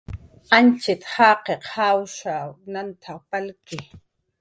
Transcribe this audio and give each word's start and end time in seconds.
Antxiq 0.57 1.01
jaqiq 1.13 1.63
jawash 1.71 2.25
nant 2.73 3.03
palki 3.29 3.79